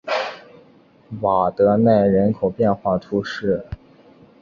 [1.21, 3.63] 瓦德奈人口变化图示